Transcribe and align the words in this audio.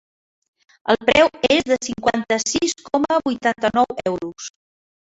El 0.93 0.99
preu 1.09 1.29
és 1.57 1.69
de 1.73 1.77
cinquanta-sis 1.89 2.77
coma 2.91 3.23
vuitanta-nou 3.31 3.99
euros. 4.17 4.55